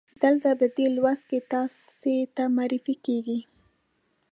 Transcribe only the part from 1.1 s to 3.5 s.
کې تاسې ته معرفي کیږي.